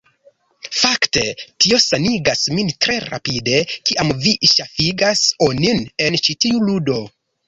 Fakte 0.83 1.21
tio 1.65 1.77
sanigas 1.83 2.41
min 2.59 2.71
tre 2.85 2.95
rapide 3.03 3.59
kiam 3.89 4.09
vi 4.23 4.33
ŝafigas 4.53 5.21
onin 5.49 5.83
en 6.07 6.19
ĉi 6.23 6.37
tiu 6.47 6.63
ludo. 6.71 6.97